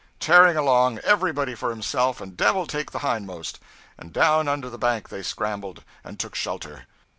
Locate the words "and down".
3.99-4.47